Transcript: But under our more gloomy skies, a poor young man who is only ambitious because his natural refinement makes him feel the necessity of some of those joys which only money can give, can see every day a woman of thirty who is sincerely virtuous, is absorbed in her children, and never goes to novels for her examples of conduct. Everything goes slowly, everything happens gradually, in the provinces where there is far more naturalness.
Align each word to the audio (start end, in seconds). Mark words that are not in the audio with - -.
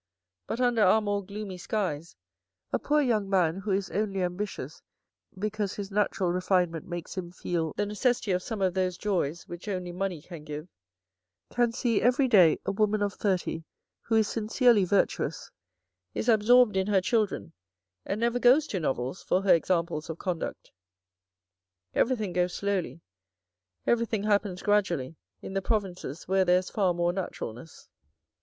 But 0.47 0.59
under 0.59 0.81
our 0.81 0.99
more 0.99 1.23
gloomy 1.23 1.59
skies, 1.59 2.15
a 2.73 2.79
poor 2.79 3.03
young 3.03 3.29
man 3.29 3.57
who 3.57 3.69
is 3.69 3.91
only 3.91 4.23
ambitious 4.23 4.81
because 5.37 5.75
his 5.75 5.91
natural 5.91 6.31
refinement 6.31 6.87
makes 6.87 7.15
him 7.15 7.31
feel 7.31 7.73
the 7.77 7.85
necessity 7.85 8.31
of 8.31 8.41
some 8.41 8.63
of 8.63 8.73
those 8.73 8.97
joys 8.97 9.43
which 9.47 9.67
only 9.67 9.91
money 9.91 10.19
can 10.19 10.43
give, 10.43 10.67
can 11.51 11.71
see 11.71 12.01
every 12.01 12.27
day 12.27 12.57
a 12.65 12.71
woman 12.71 13.03
of 13.03 13.13
thirty 13.13 13.63
who 14.01 14.15
is 14.15 14.27
sincerely 14.27 14.85
virtuous, 14.85 15.51
is 16.15 16.27
absorbed 16.27 16.75
in 16.75 16.87
her 16.87 16.99
children, 16.99 17.53
and 18.03 18.19
never 18.21 18.39
goes 18.39 18.65
to 18.65 18.79
novels 18.79 19.21
for 19.21 19.43
her 19.43 19.53
examples 19.53 20.09
of 20.09 20.17
conduct. 20.17 20.71
Everything 21.93 22.33
goes 22.33 22.55
slowly, 22.55 23.01
everything 23.85 24.23
happens 24.23 24.63
gradually, 24.63 25.15
in 25.43 25.53
the 25.53 25.61
provinces 25.61 26.27
where 26.27 26.43
there 26.43 26.57
is 26.57 26.71
far 26.71 26.91
more 26.91 27.13
naturalness. 27.13 27.87